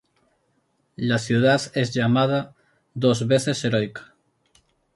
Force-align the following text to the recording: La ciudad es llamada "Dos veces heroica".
La 0.97 1.19
ciudad 1.19 1.61
es 1.75 1.93
llamada 1.93 2.55
"Dos 2.95 3.27
veces 3.27 3.63
heroica". 3.63 4.15